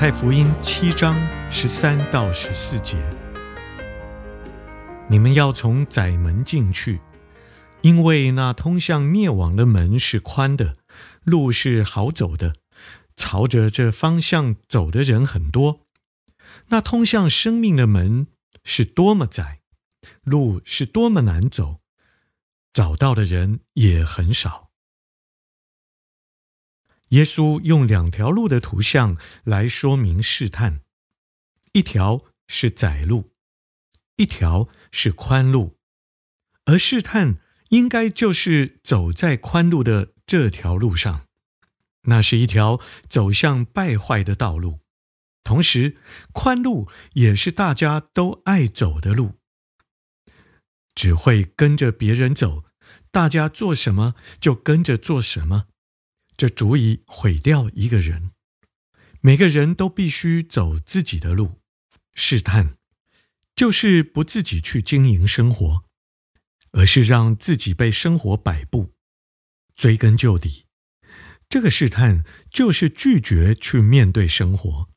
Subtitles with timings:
[0.00, 1.14] 太福音七章
[1.52, 2.96] 十三到十四节。
[5.10, 7.02] 你们要从窄门进去，
[7.82, 10.78] 因为那通向灭亡的门是宽的，
[11.22, 12.54] 路是好走的，
[13.14, 15.80] 朝着这方向走的人很多。
[16.68, 18.28] 那通向生命的门
[18.64, 19.60] 是多么窄，
[20.22, 21.80] 路是多么难走，
[22.72, 24.69] 找到的人也很少。
[27.10, 30.80] 耶稣用两条路的图像来说明试探，
[31.72, 33.30] 一条是窄路。
[34.16, 35.78] 一条是宽路，
[36.66, 37.38] 而试探
[37.70, 41.26] 应该就是走在宽路的这条路上。
[42.02, 44.80] 那是一条走向败坏的道路，
[45.42, 45.96] 同时
[46.32, 49.38] 宽路也是大家都爱走的路。
[50.94, 52.64] 只会跟着别人走，
[53.10, 55.64] 大家做什么就跟着做什么，
[56.40, 58.30] 这足以毁掉一个人。
[59.20, 61.60] 每个人都必须走自己的路，
[62.14, 62.78] 试探。
[63.54, 65.84] 就是不自己去经营生活，
[66.70, 68.94] 而是让自己被生活摆布。
[69.74, 70.64] 追根究底，
[71.50, 74.88] 这个试探就是拒绝去面对生活。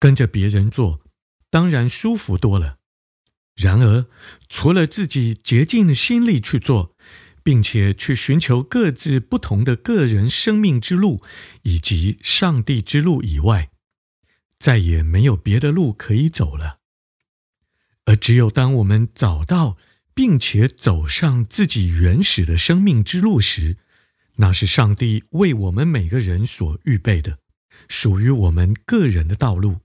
[0.00, 1.00] 跟着别人做，
[1.50, 2.78] 当然舒服多了。
[3.54, 4.06] 然而，
[4.48, 6.95] 除了自己竭尽心力去做，
[7.46, 11.22] 并且去寻求各自不同的个人生命之路
[11.62, 13.70] 以及上帝之路以外，
[14.58, 16.80] 再也没有别的路可以走了，
[18.04, 19.76] 而只有当我们找到
[20.12, 23.76] 并且走上自己原始的生命之路时，
[24.38, 27.38] 那是上帝为我们每个人所预备的，
[27.88, 29.78] 属于我们个人的道路。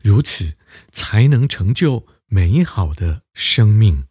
[0.00, 0.54] 如此，
[0.92, 4.04] 才能成就美好的生命。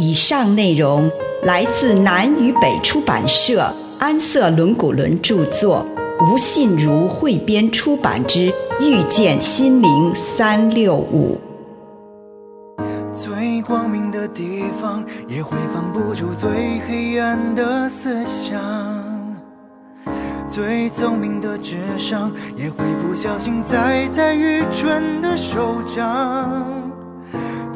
[0.00, 1.10] 以上内容
[1.42, 5.84] 来自南与北出版社安瑟伦古伦著作。
[6.22, 8.50] 吴信如汇编出版之
[8.80, 11.38] 《遇见心灵三六五》。
[13.14, 18.58] 最光明的地方也会放不住最黑暗的思想，
[20.48, 26.79] 最聪明的智商也会不小心栽在愚蠢的手掌，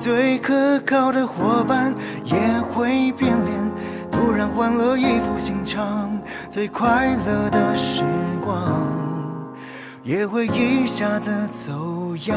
[0.04, 1.94] 最可靠的伙伴
[2.26, 2.36] 也
[2.70, 3.72] 会变脸，
[4.12, 6.10] 突然换了一副心肠。
[6.50, 8.04] 最快乐的时
[8.44, 8.86] 光
[10.02, 12.36] 也会一下子走样，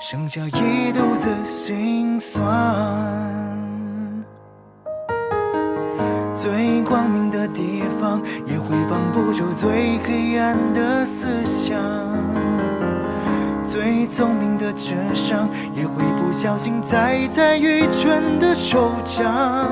[0.00, 2.42] 剩下一肚子心酸。
[6.34, 11.78] 最光明的地方也会放不出最黑暗的思想，
[13.74, 19.68] 最聪明的智商也会不小心栽在愚蠢的手掌。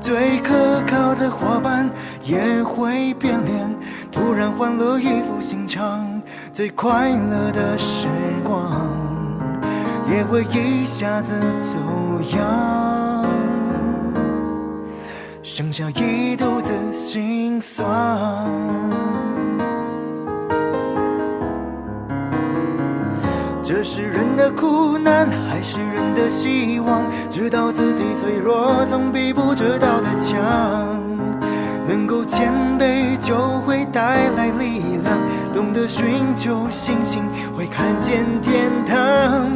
[0.00, 1.90] 最可靠的伙伴
[2.22, 3.76] 也会变脸，
[4.10, 6.22] 突然换了一副心肠。
[6.54, 8.08] 最快乐的时
[8.42, 8.80] 光
[10.06, 11.76] 也会一下子走
[12.34, 13.26] 样，
[15.42, 17.86] 剩下一肚子心酸。
[23.72, 27.04] 这是人的苦难，还是人的希望？
[27.30, 31.00] 知道自己脆弱，总比不知道的强。
[31.86, 35.16] 能够谦卑，就会带来力量。
[35.52, 37.22] 懂得寻求星星，
[37.56, 39.46] 会看见天堂。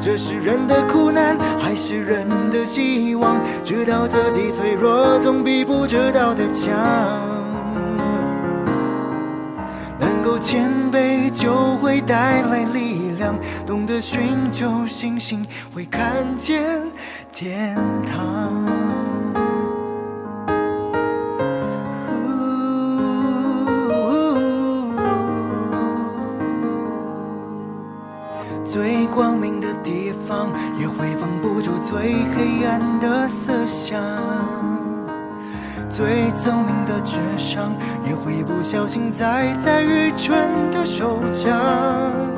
[0.00, 3.38] 这是人的苦难，还是人的希望？
[3.62, 6.74] 知道自己脆弱，总比不知道的强。
[9.98, 13.07] 能够谦卑，就会带来力量。
[13.66, 15.44] 懂得寻求星星，
[15.74, 16.80] 会看见
[17.32, 18.52] 天堂。
[28.64, 31.98] 最光明的地方，也会放不住最
[32.36, 33.98] 黑暗的思想。
[35.90, 37.72] 最聪明的智商，
[38.06, 42.37] 也会不小心栽在愚蠢的手掌。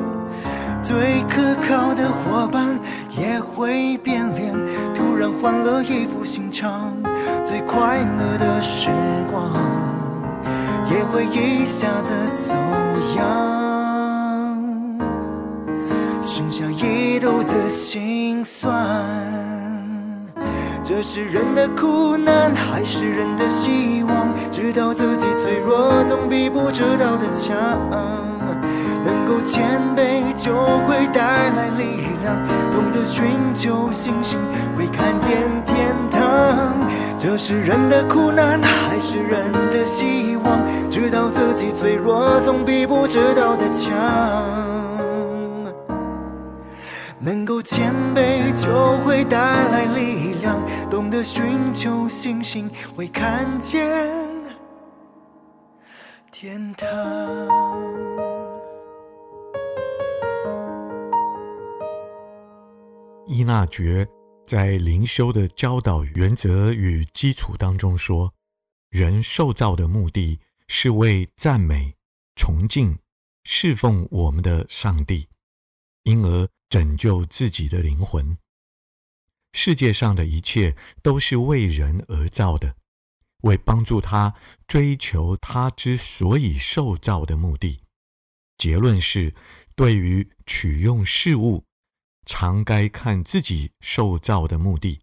[0.91, 2.77] 最可靠的伙伴
[3.17, 4.53] 也会变脸，
[4.93, 6.93] 突然换了一副心肠。
[7.45, 8.89] 最快乐的时
[9.31, 9.53] 光
[10.91, 12.53] 也会一下子走
[13.15, 14.57] 样，
[16.21, 18.69] 剩下一肚子心酸。
[20.83, 24.27] 这是人的苦难，还是人的希望？
[24.51, 27.79] 知道自己脆弱，总比不知道的强。
[29.05, 30.55] 能够谦卑，就
[30.87, 32.43] 会带来力量。
[32.71, 34.39] 懂得寻求星星，
[34.77, 35.29] 会看见
[35.65, 36.87] 天堂。
[37.17, 40.59] 这是人的苦难，还是人的希望？
[40.89, 43.89] 知道自己脆弱，总比不知道的强。
[47.23, 49.37] 能够谦卑，就会带
[49.67, 50.59] 来力量。
[50.89, 53.87] 懂得寻求星星，会看见
[56.31, 56.89] 天堂。
[63.43, 64.07] 纳爵
[64.45, 68.33] 在灵修的教导原则与基础当中说，
[68.89, 71.95] 人受造的目的是为赞美、
[72.35, 72.97] 崇敬、
[73.43, 75.27] 侍奉我们的上帝，
[76.03, 76.47] 因而。
[76.71, 78.37] 拯救自己的灵魂。
[79.51, 80.73] 世界上的一切
[81.03, 82.77] 都是为人而造的，
[83.41, 84.33] 为帮助他
[84.69, 87.81] 追求他之所以受造的目的。
[88.57, 89.35] 结论是，
[89.75, 91.65] 对于取用事物，
[92.25, 95.01] 常该看自己受造的目的，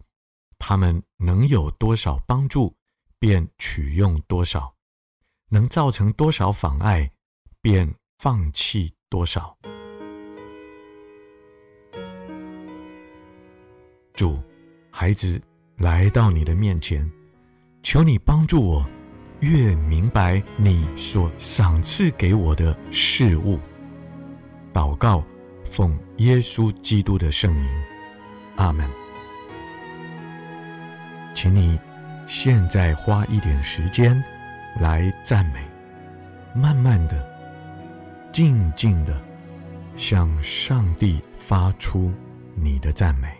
[0.59, 2.75] 他们能有多少帮助，
[3.19, 4.75] 便取用多少；
[5.51, 7.11] 能造成多少妨碍，
[7.61, 9.57] 便放弃多少。
[14.15, 14.41] 主，
[14.91, 15.41] 孩子
[15.77, 17.09] 来到你的面前，
[17.83, 18.85] 求你帮助我，
[19.41, 23.61] 越明白你所赏赐给我的事物。
[24.73, 25.25] 祷告，
[25.71, 27.71] 奉耶稣基督的圣名，
[28.57, 28.89] 阿门。
[31.35, 31.79] 请你
[32.27, 34.21] 现在花一点时间
[34.81, 35.61] 来赞美，
[36.53, 37.25] 慢慢的、
[38.33, 39.23] 静静的
[39.95, 42.13] 向上帝发出
[42.57, 43.38] 你的赞美。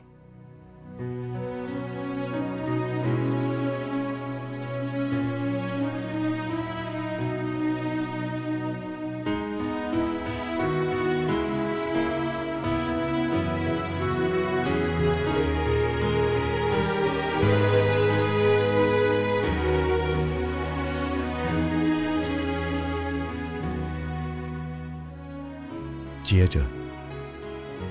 [26.29, 26.61] 接着，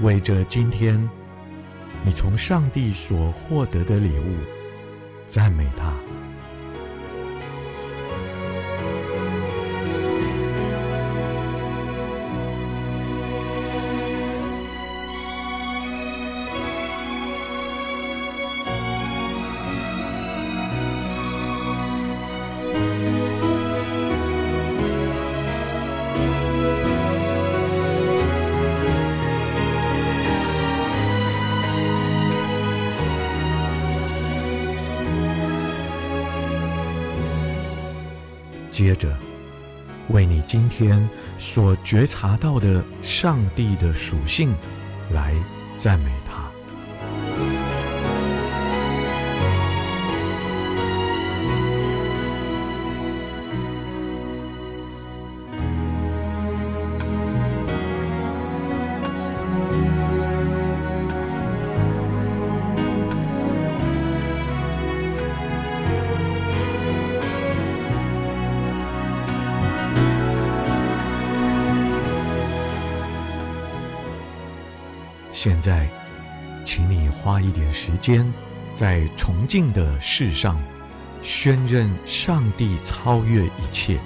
[0.03, 1.09] 为着今天
[2.05, 4.35] 你从上帝所获得的礼物，
[5.25, 5.91] 赞美他。
[38.77, 39.11] 接着，
[40.09, 44.53] 为你今天所觉察到的上帝的属性
[45.11, 45.33] 来
[45.77, 46.11] 赞美
[75.39, 75.87] 现在，
[76.65, 78.25] 请你花一点时间，
[78.73, 80.59] 在崇敬的事上，
[81.21, 83.99] 宣认上帝超越一切，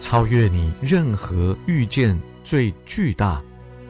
[0.00, 3.40] 超越你任何遇见最巨大、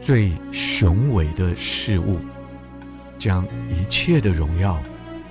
[0.02, 2.20] 最雄伟的事物，
[3.18, 4.78] 将一切的荣耀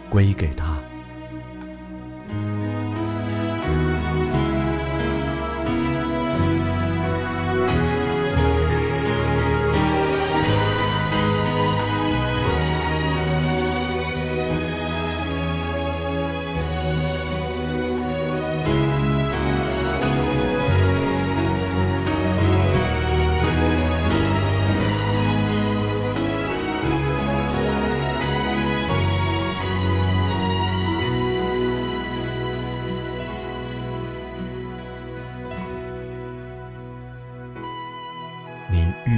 [0.10, 0.80] 归给他。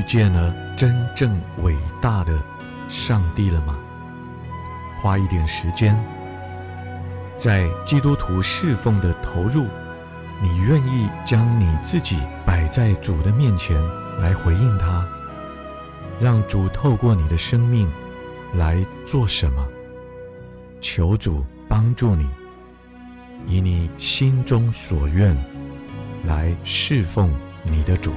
[0.10, 2.36] 见了真正伟大的
[2.90, 3.78] 上帝了吗？
[5.00, 5.96] 花一点时间，
[7.38, 9.68] 在基督徒侍奉的投入，
[10.42, 13.80] 你愿意将你自己摆在主的面前
[14.20, 15.08] 来回应他，
[16.20, 17.88] 让主透过你的生命
[18.56, 19.64] 来做什么？
[20.82, 22.28] 求主帮助你，
[23.48, 25.38] 以你心中所愿
[26.26, 28.12] 来侍奉你的主。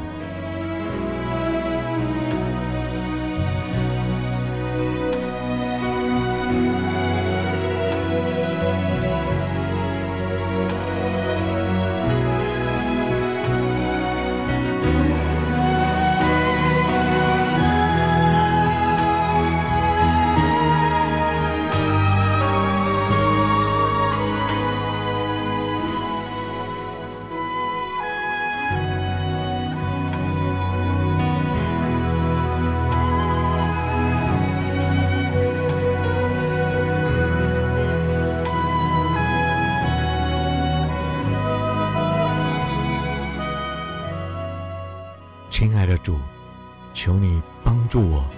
[45.62, 46.18] 亲爱的主，
[46.92, 48.28] 求你帮助我，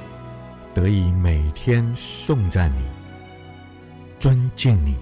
[0.75, 2.85] 得以每天颂赞你、
[4.21, 4.95] 尊敬你，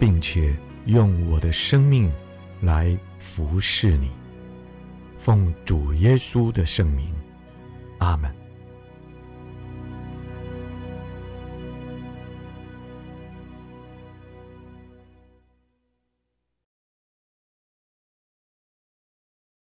[0.00, 0.56] 并且
[0.86, 2.10] 用我的生命
[2.62, 4.10] 来服侍你。
[5.18, 7.14] 奉主耶稣的圣名，
[7.98, 8.37] 阿门。